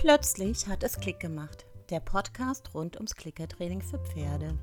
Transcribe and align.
Plötzlich 0.00 0.66
hat 0.66 0.82
es 0.82 0.98
Klick 0.98 1.20
gemacht. 1.20 1.66
Der 1.90 2.00
Podcast 2.00 2.74
rund 2.74 2.96
ums 2.96 3.14
Klickertraining 3.14 3.82
für 3.82 3.98
Pferde. 3.98 4.56